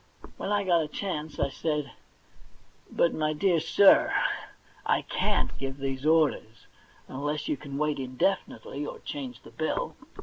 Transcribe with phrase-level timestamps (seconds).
[0.37, 1.91] When I got a chance I said:
[2.89, 4.11] 'But, my dear sir,
[4.83, 6.65] I can't give these orders,
[7.07, 9.95] unless you can wait indefinitely, or change the bill.'